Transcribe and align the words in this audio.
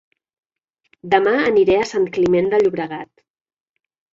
Dema 1.13 1.33
aniré 1.51 1.77
a 1.81 1.85
Sant 1.91 2.09
Climent 2.17 2.51
de 2.55 2.63
Llobregat 2.65 3.11